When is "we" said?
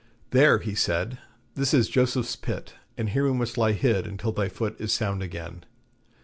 3.25-3.33